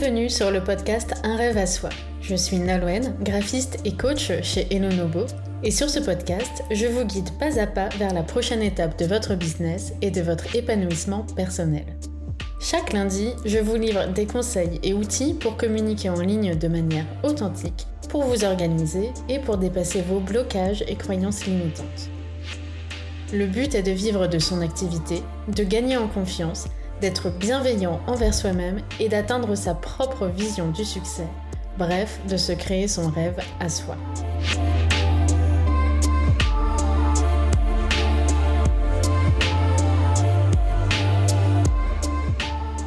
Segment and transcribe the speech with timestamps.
[0.00, 1.90] Bienvenue sur le podcast Un rêve à soi.
[2.22, 5.26] Je suis Nalouen, graphiste et coach chez Elonobo.
[5.62, 9.04] Et sur ce podcast, je vous guide pas à pas vers la prochaine étape de
[9.04, 11.84] votre business et de votre épanouissement personnel.
[12.62, 17.04] Chaque lundi, je vous livre des conseils et outils pour communiquer en ligne de manière
[17.22, 22.08] authentique, pour vous organiser et pour dépasser vos blocages et croyances limitantes.
[23.34, 25.22] Le but est de vivre de son activité,
[25.54, 26.68] de gagner en confiance
[27.00, 31.26] d'être bienveillant envers soi-même et d'atteindre sa propre vision du succès,
[31.78, 33.96] bref, de se créer son rêve à soi.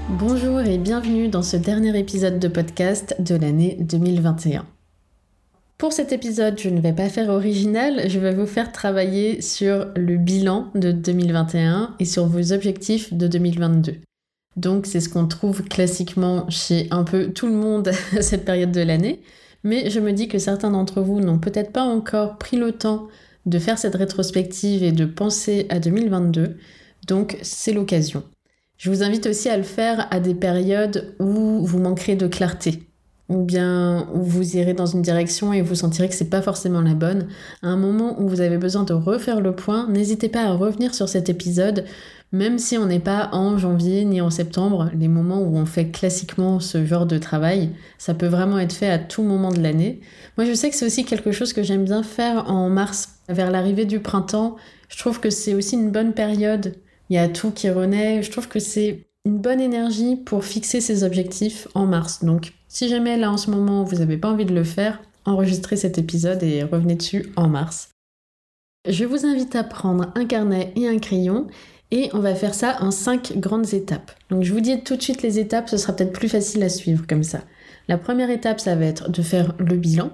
[0.10, 4.66] Bonjour et bienvenue dans ce dernier épisode de podcast de l'année 2021.
[5.78, 9.92] Pour cet épisode, je ne vais pas faire original, je vais vous faire travailler sur
[9.96, 13.96] le bilan de 2021 et sur vos objectifs de 2022.
[14.56, 18.72] Donc c'est ce qu'on trouve classiquement chez un peu tout le monde à cette période
[18.72, 19.22] de l'année,
[19.64, 23.08] mais je me dis que certains d'entre vous n'ont peut-être pas encore pris le temps
[23.46, 26.58] de faire cette rétrospective et de penser à 2022,
[27.08, 28.24] donc c'est l'occasion.
[28.78, 32.84] Je vous invite aussi à le faire à des périodes où vous manquerez de clarté,
[33.34, 36.94] ou bien vous irez dans une direction et vous sentirez que c'est pas forcément la
[36.94, 37.28] bonne,
[37.62, 40.94] à un moment où vous avez besoin de refaire le point, n'hésitez pas à revenir
[40.94, 41.86] sur cet épisode,
[42.32, 45.90] même si on n'est pas en janvier ni en septembre, les moments où on fait
[45.90, 50.02] classiquement ce genre de travail, ça peut vraiment être fait à tout moment de l'année.
[50.38, 53.52] Moi je sais que c'est aussi quelque chose que j'aime bien faire en mars, vers
[53.52, 54.56] l'arrivée du printemps.
[54.90, 56.76] Je trouve que c'est aussi une bonne période.
[57.10, 58.24] Il y a tout qui renaît.
[58.24, 62.24] Je trouve que c'est une bonne énergie pour fixer ses objectifs en mars.
[62.24, 65.78] Donc si jamais là en ce moment vous n'avez pas envie de le faire, enregistrez
[65.78, 67.90] cet épisode et revenez dessus en mars.
[68.88, 71.48] Je vous invite à prendre un carnet et un crayon
[71.92, 74.12] et on va faire ça en cinq grandes étapes.
[74.30, 76.70] Donc je vous dis tout de suite les étapes, ce sera peut-être plus facile à
[76.70, 77.42] suivre comme ça.
[77.88, 80.12] La première étape, ça va être de faire le bilan.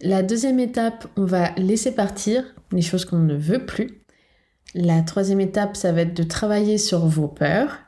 [0.00, 4.02] La deuxième étape, on va laisser partir les choses qu'on ne veut plus.
[4.74, 7.78] La troisième étape, ça va être de travailler sur vos peurs.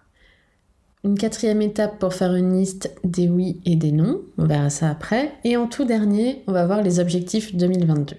[1.03, 4.91] Une quatrième étape pour faire une liste des oui et des non, on verra ça
[4.91, 5.33] après.
[5.45, 8.17] Et en tout dernier, on va voir les objectifs 2022.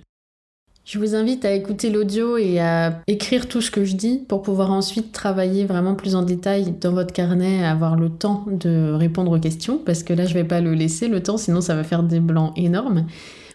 [0.84, 4.42] Je vous invite à écouter l'audio et à écrire tout ce que je dis pour
[4.42, 9.32] pouvoir ensuite travailler vraiment plus en détail dans votre carnet, avoir le temps de répondre
[9.32, 11.84] aux questions, parce que là je vais pas le laisser le temps, sinon ça va
[11.84, 13.06] faire des blancs énormes.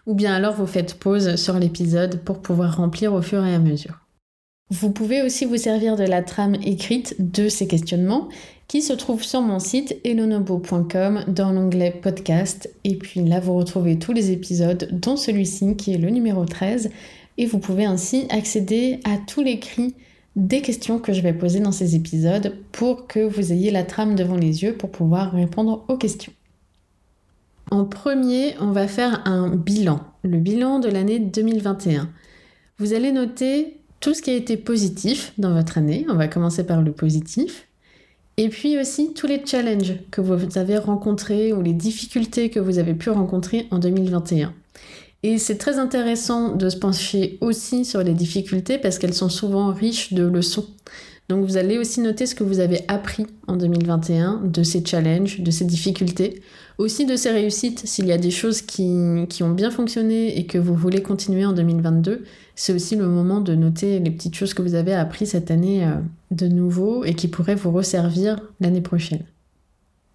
[0.06, 3.58] Ou bien alors vous faites pause sur l'épisode pour pouvoir remplir au fur et à
[3.58, 4.06] mesure.
[4.70, 8.28] Vous pouvez aussi vous servir de la trame écrite de ces questionnements
[8.68, 12.70] qui se trouve sur mon site elonobo.com dans l'onglet podcast.
[12.84, 16.90] Et puis là, vous retrouvez tous les épisodes, dont celui-ci qui est le numéro 13.
[17.38, 19.94] Et vous pouvez ainsi accéder à tous les cris
[20.34, 24.14] des questions que je vais poser dans ces épisodes pour que vous ayez la trame
[24.14, 26.32] devant les yeux pour pouvoir répondre aux questions.
[27.70, 32.10] En premier, on va faire un bilan, le bilan de l'année 2021.
[32.78, 36.06] Vous allez noter tout ce qui a été positif dans votre année.
[36.08, 37.66] On va commencer par le positif.
[38.38, 42.78] Et puis aussi tous les challenges que vous avez rencontrés ou les difficultés que vous
[42.78, 44.52] avez pu rencontrer en 2021.
[45.22, 49.72] Et c'est très intéressant de se pencher aussi sur les difficultés parce qu'elles sont souvent
[49.72, 50.66] riches de leçons.
[51.28, 55.40] Donc vous allez aussi noter ce que vous avez appris en 2021 de ces challenges,
[55.40, 56.42] de ces difficultés,
[56.78, 57.82] aussi de ces réussites.
[57.84, 61.44] S'il y a des choses qui, qui, ont bien fonctionné et que vous voulez continuer
[61.44, 62.22] en 2022,
[62.54, 65.84] c'est aussi le moment de noter les petites choses que vous avez appris cette année
[65.84, 65.96] euh,
[66.30, 69.24] de nouveau et qui pourraient vous resservir l'année prochaine.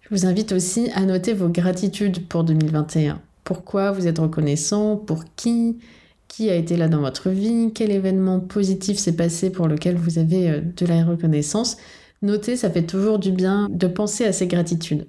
[0.00, 3.20] Je vous invite aussi à noter vos gratitudes pour 2021.
[3.44, 5.78] Pourquoi vous êtes reconnaissant, pour qui,
[6.28, 10.18] qui a été là dans votre vie, quel événement positif s'est passé pour lequel vous
[10.18, 11.76] avez euh, de la reconnaissance?
[12.22, 15.06] Notez, ça fait toujours du bien de penser à ces gratitudes.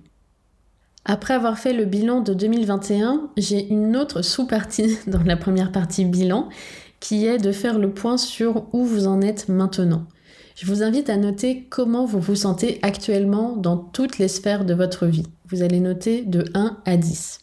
[1.05, 6.05] Après avoir fait le bilan de 2021, j'ai une autre sous-partie dans la première partie
[6.05, 6.49] bilan
[6.99, 10.07] qui est de faire le point sur où vous en êtes maintenant.
[10.55, 14.75] Je vous invite à noter comment vous vous sentez actuellement dans toutes les sphères de
[14.75, 15.25] votre vie.
[15.50, 17.39] Vous allez noter de 1 à 10.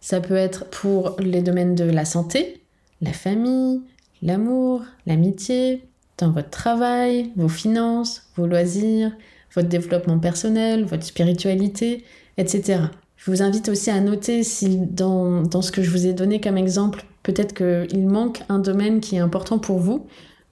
[0.00, 2.60] Ça peut être pour les domaines de la santé,
[3.00, 3.80] la famille,
[4.20, 9.12] l'amour, l'amitié, dans votre travail, vos finances, vos loisirs,
[9.54, 12.04] votre développement personnel, votre spiritualité,
[12.36, 12.80] etc.
[13.16, 16.42] Je vous invite aussi à noter si dans, dans ce que je vous ai donné
[16.42, 20.06] comme exemple, peut-être qu'il manque un domaine qui est important pour vous,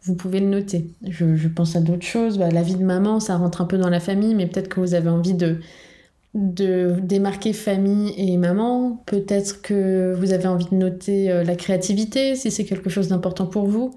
[0.08, 0.86] vous pouvez le noter.
[1.06, 2.38] Je, pense à d'autres choses.
[2.38, 4.80] Bah, la vie de maman, ça rentre un peu dans la famille, mais peut-être que
[4.80, 5.60] vous avez envie de,
[6.32, 9.02] de démarquer famille et maman.
[9.04, 13.46] Peut-être que vous avez envie de noter euh, la créativité, si c'est quelque chose d'important
[13.46, 13.94] pour vous.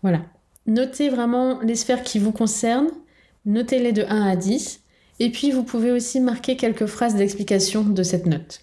[0.00, 0.22] Voilà.
[0.66, 2.90] Notez vraiment les sphères qui vous concernent.
[3.44, 4.80] Notez-les de 1 à 10.
[5.18, 8.62] Et puis vous pouvez aussi marquer quelques phrases d'explication de cette note.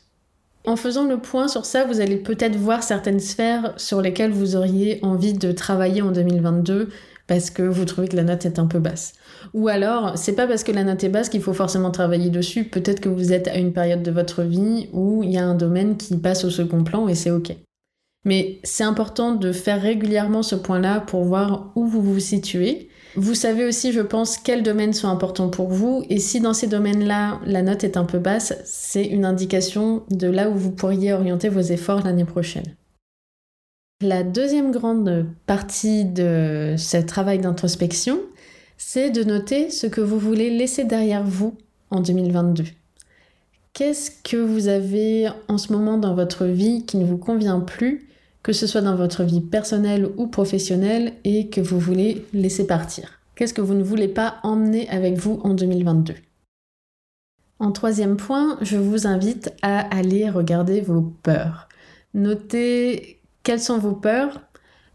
[0.67, 4.57] En faisant le point sur ça, vous allez peut-être voir certaines sphères sur lesquelles vous
[4.57, 6.89] auriez envie de travailler en 2022
[7.25, 9.13] parce que vous trouvez que la note est un peu basse.
[9.53, 12.65] Ou alors, c'est pas parce que la note est basse qu'il faut forcément travailler dessus.
[12.65, 15.55] Peut-être que vous êtes à une période de votre vie où il y a un
[15.55, 17.55] domaine qui passe au second plan et c'est ok.
[18.25, 22.89] Mais c'est important de faire régulièrement ce point-là pour voir où vous vous situez.
[23.19, 26.05] Vous savez aussi, je pense, quels domaines sont importants pour vous.
[26.07, 30.27] Et si dans ces domaines-là, la note est un peu basse, c'est une indication de
[30.27, 32.75] là où vous pourriez orienter vos efforts l'année prochaine.
[34.01, 38.19] La deuxième grande partie de ce travail d'introspection,
[38.77, 41.55] c'est de noter ce que vous voulez laisser derrière vous
[41.89, 42.65] en 2022.
[43.73, 48.07] Qu'est-ce que vous avez en ce moment dans votre vie qui ne vous convient plus,
[48.47, 53.19] que ce soit dans votre vie personnelle ou professionnelle, et que vous voulez laisser partir
[53.35, 56.13] Qu'est-ce que vous ne voulez pas emmener avec vous en 2022
[57.59, 61.67] En troisième point, je vous invite à aller regarder vos peurs.
[62.13, 64.39] Notez quelles sont vos peurs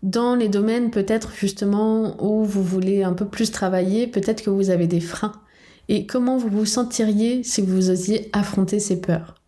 [0.02, 4.70] dans les domaines peut-être justement où vous voulez un peu plus travailler, peut-être que vous
[4.70, 5.42] avez des freins.
[5.90, 9.41] Et comment vous vous sentiriez si vous osiez affronter ces peurs?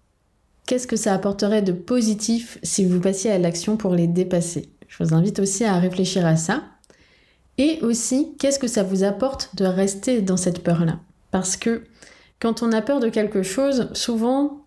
[0.66, 4.70] Qu'est-ce que ça apporterait de positif si vous passiez à l'action pour les dépasser?
[4.88, 6.62] Je vous invite aussi à réfléchir à ça.
[7.58, 10.99] Et aussi, qu'est-ce que ça vous apporte de rester dans cette peur-là?
[11.31, 11.82] Parce que
[12.40, 14.64] quand on a peur de quelque chose, souvent,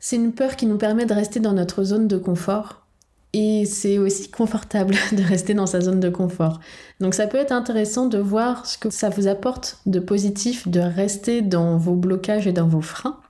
[0.00, 2.86] c'est une peur qui nous permet de rester dans notre zone de confort
[3.32, 6.60] et c'est aussi confortable de rester dans sa zone de confort.
[7.00, 10.80] Donc ça peut être intéressant de voir ce que ça vous apporte de positif de
[10.80, 13.20] rester dans vos blocages et dans vos freins.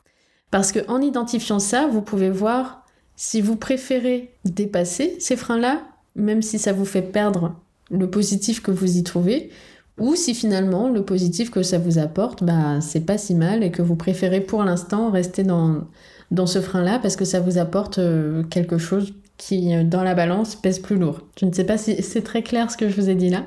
[0.50, 2.84] Parce qu'en identifiant ça, vous pouvez voir
[3.16, 5.82] si vous préférez dépasser ces freins-là,
[6.16, 7.54] même si ça vous fait perdre
[7.90, 9.50] le positif que vous y trouvez,
[9.98, 13.70] ou si finalement le positif que ça vous apporte, bah, c'est pas si mal et
[13.70, 15.82] que vous préférez pour l'instant rester dans,
[16.30, 20.14] dans ce frein-là parce que ça vous apporte euh, quelque chose qui, euh, dans la
[20.14, 21.22] balance, pèse plus lourd.
[21.38, 23.46] Je ne sais pas si c'est très clair ce que je vous ai dit là.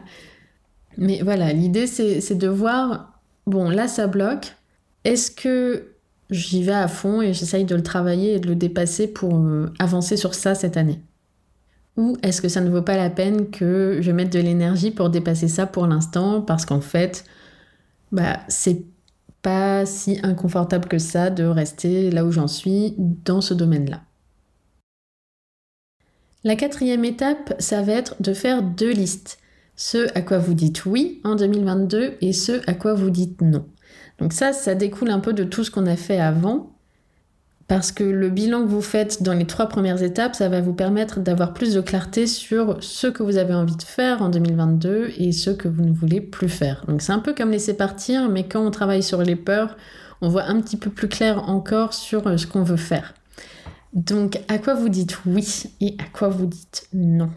[0.98, 4.58] Mais voilà, l'idée c'est de voir, bon là ça bloque,
[5.06, 5.91] est-ce que
[6.32, 9.72] j'y vais à fond et j'essaye de le travailler et de le dépasser pour euh,
[9.78, 11.02] avancer sur ça cette année
[11.98, 15.10] Ou est-ce que ça ne vaut pas la peine que je mette de l'énergie pour
[15.10, 17.26] dépasser ça pour l'instant parce qu'en fait,
[18.12, 18.86] bah c'est
[19.42, 24.02] pas si inconfortable que ça de rester là où j'en suis dans ce domaine-là.
[26.44, 29.38] La quatrième étape, ça va être de faire deux listes.
[29.76, 33.66] Ce à quoi vous dites oui en 2022 et ce à quoi vous dites non.
[34.22, 36.72] Donc ça, ça découle un peu de tout ce qu'on a fait avant.
[37.68, 40.74] Parce que le bilan que vous faites dans les trois premières étapes, ça va vous
[40.74, 45.12] permettre d'avoir plus de clarté sur ce que vous avez envie de faire en 2022
[45.18, 46.84] et ce que vous ne voulez plus faire.
[46.88, 49.78] Donc c'est un peu comme laisser partir, mais quand on travaille sur les peurs,
[50.22, 53.14] on voit un petit peu plus clair encore sur ce qu'on veut faire.
[53.94, 57.30] Donc, à quoi vous dites oui et à quoi vous dites non?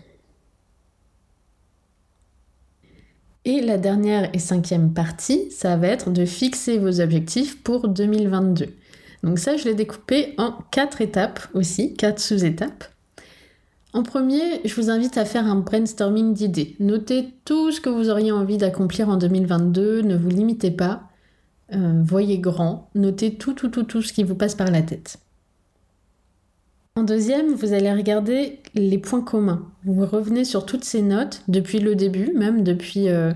[3.47, 8.69] Et la dernière et cinquième partie, ça va être de fixer vos objectifs pour 2022.
[9.23, 12.85] Donc ça, je l'ai découpé en quatre étapes aussi, quatre sous-étapes.
[13.93, 16.75] En premier, je vous invite à faire un brainstorming d'idées.
[16.81, 21.05] Notez tout ce que vous auriez envie d'accomplir en 2022, ne vous limitez pas,
[21.73, 25.19] euh, voyez grand, notez tout, tout, tout, tout ce qui vous passe par la tête.
[26.97, 29.67] En deuxième, vous allez regarder les points communs.
[29.85, 33.33] Vous revenez sur toutes ces notes depuis le début, même depuis euh,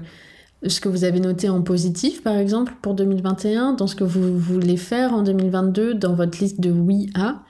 [0.64, 4.38] ce que vous avez noté en positif, par exemple, pour 2021, dans ce que vous
[4.38, 7.42] voulez faire en 2022, dans votre liste de oui à,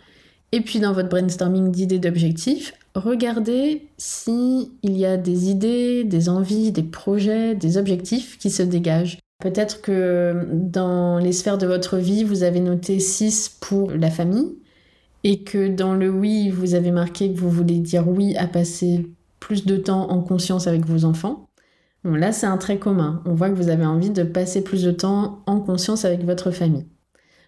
[0.53, 2.73] et puis dans votre brainstorming d'idées d'objectifs.
[2.95, 9.19] Regardez s'il y a des idées, des envies, des projets, des objectifs qui se dégagent.
[9.41, 14.57] Peut-être que dans les sphères de votre vie, vous avez noté 6 pour la famille,
[15.25, 19.07] et que dans le oui, vous avez marqué que vous voulez dire oui à passer
[19.41, 21.49] plus de temps en conscience avec vos enfants,
[22.05, 23.23] bon, là c'est un trait commun.
[23.25, 26.51] On voit que vous avez envie de passer plus de temps en conscience avec votre
[26.51, 26.87] famille.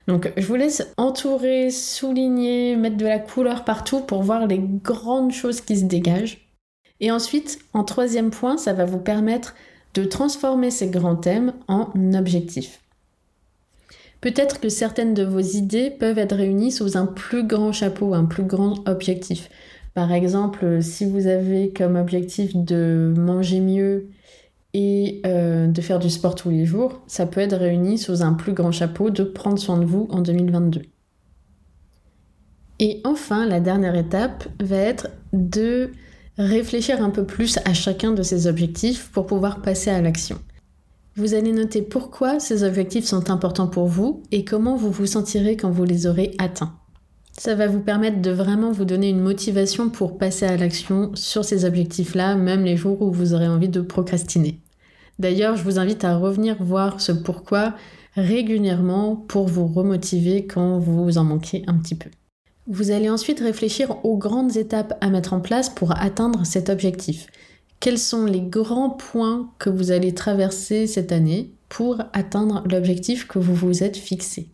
[0.06, 5.32] Donc je vous laisse entourer, souligner, mettre de la couleur partout pour voir les grandes
[5.32, 6.48] choses qui se dégagent.
[7.00, 9.54] Et ensuite, en troisième point, ça va vous permettre
[9.94, 12.79] de transformer ces grands thèmes en objectifs.
[14.20, 18.26] Peut-être que certaines de vos idées peuvent être réunies sous un plus grand chapeau, un
[18.26, 19.48] plus grand objectif.
[19.94, 24.08] Par exemple, si vous avez comme objectif de manger mieux
[24.72, 28.34] et euh, de faire du sport tous les jours, ça peut être réuni sous un
[28.34, 30.82] plus grand chapeau de prendre soin de vous en 2022.
[32.78, 35.90] Et enfin, la dernière étape va être de
[36.38, 40.38] réfléchir un peu plus à chacun de ces objectifs pour pouvoir passer à l'action.
[41.16, 45.56] Vous allez noter pourquoi ces objectifs sont importants pour vous et comment vous vous sentirez
[45.56, 46.74] quand vous les aurez atteints.
[47.36, 51.44] Ça va vous permettre de vraiment vous donner une motivation pour passer à l'action sur
[51.44, 54.60] ces objectifs-là, même les jours où vous aurez envie de procrastiner.
[55.18, 57.74] D'ailleurs, je vous invite à revenir voir ce pourquoi
[58.14, 62.10] régulièrement pour vous remotiver quand vous en manquez un petit peu.
[62.66, 67.26] Vous allez ensuite réfléchir aux grandes étapes à mettre en place pour atteindre cet objectif.
[67.80, 73.38] Quels sont les grands points que vous allez traverser cette année pour atteindre l'objectif que
[73.38, 74.48] vous vous êtes fixé?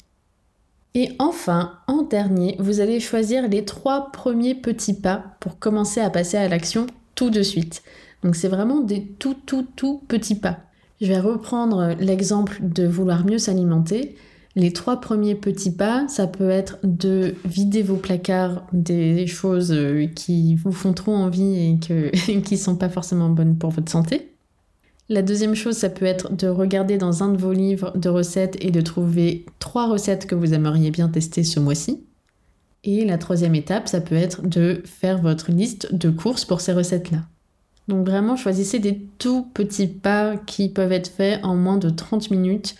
[0.95, 6.09] Et enfin, en dernier, vous allez choisir les trois premiers petits pas pour commencer à
[6.09, 7.83] passer à l'action tout de suite.
[8.23, 10.59] Donc c'est vraiment des tout tout tout petits pas.
[11.01, 14.17] Je vais reprendre l'exemple de vouloir mieux s'alimenter.
[14.57, 20.07] Les trois premiers petits pas, ça peut être de vider vos placards des choses euh,
[20.07, 21.79] qui vous font trop envie et
[22.43, 24.33] qui ne sont pas forcément bonnes pour votre santé.
[25.11, 28.57] La deuxième chose, ça peut être de regarder dans un de vos livres de recettes
[28.61, 32.03] et de trouver trois recettes que vous aimeriez bien tester ce mois-ci.
[32.83, 36.73] Et la troisième étape, ça peut être de faire votre liste de courses pour ces
[36.73, 37.25] recettes-là.
[37.89, 42.31] Donc vraiment, choisissez des tout petits pas qui peuvent être faits en moins de 30
[42.31, 42.75] minutes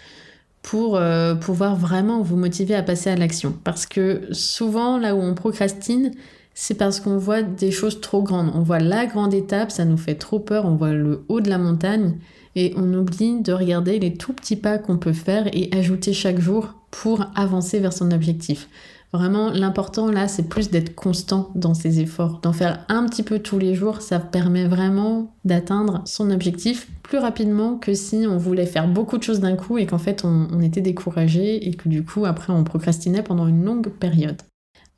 [0.67, 3.55] pour euh, pouvoir vraiment vous motiver à passer à l'action.
[3.63, 6.11] Parce que souvent, là où on procrastine,
[6.55, 8.51] c'est parce qu'on voit des choses trop grandes.
[8.53, 11.49] On voit la grande étape, ça nous fait trop peur, on voit le haut de
[11.49, 12.17] la montagne
[12.57, 16.41] et on oublie de regarder les tout petits pas qu'on peut faire et ajouter chaque
[16.41, 18.69] jour pour avancer vers son objectif.
[19.13, 23.39] Vraiment, l'important là, c'est plus d'être constant dans ses efforts, d'en faire un petit peu
[23.39, 24.03] tous les jours.
[24.03, 29.23] Ça permet vraiment d'atteindre son objectif plus rapidement que si on voulait faire beaucoup de
[29.23, 32.65] choses d'un coup et qu'en fait on, était découragé et que du coup après on
[32.65, 34.43] procrastinait pendant une longue période.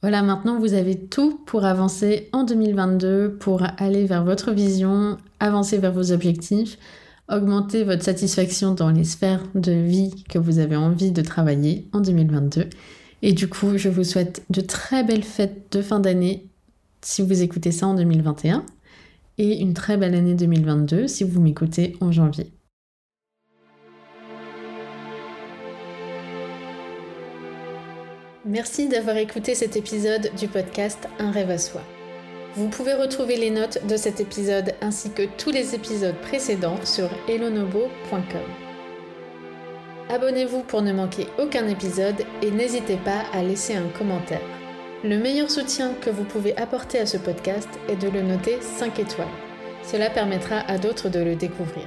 [0.01, 5.77] Voilà, maintenant vous avez tout pour avancer en 2022, pour aller vers votre vision, avancer
[5.77, 6.79] vers vos objectifs,
[7.29, 12.01] augmenter votre satisfaction dans les sphères de vie que vous avez envie de travailler en
[12.01, 12.71] 2022.
[13.23, 16.47] Et du coup, je vous souhaite de très belles fêtes de fin d'année
[17.03, 18.65] si vous écoutez ça en 2021
[19.39, 22.53] et une très belle année 2022 si vous m'écoutez en janvier.
[28.45, 31.83] Merci d'avoir écouté cet épisode du podcast Un rêve à soi.
[32.55, 37.11] Vous pouvez retrouver les notes de cet épisode ainsi que tous les épisodes précédents sur
[37.29, 38.68] elonobo.com.
[40.11, 44.41] Abonnez-vous pour ne manquer aucun épisode et n'hésitez pas à laisser un commentaire.
[45.05, 48.99] Le meilleur soutien que vous pouvez apporter à ce podcast est de le noter 5
[48.99, 49.29] étoiles.
[49.83, 51.85] Cela permettra à d'autres de le découvrir.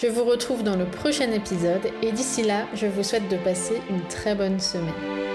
[0.00, 3.80] Je vous retrouve dans le prochain épisode et d'ici là, je vous souhaite de passer
[3.90, 5.33] une très bonne semaine.